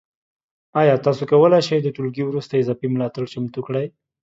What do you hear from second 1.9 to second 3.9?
ټولګي وروسته اضافي ملاتړ چمتو کړئ؟